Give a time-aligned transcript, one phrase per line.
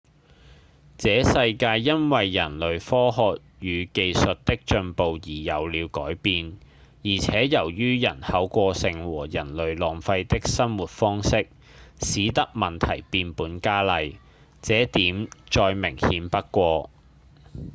[0.97, 6.57] 這世界因為人類科學與技術的進步而有了改變
[7.03, 11.47] 而且由於人口過剩和人類浪費的生活方式
[12.01, 14.15] 使得問題變本加厲
[14.63, 16.89] 這點再明顯不過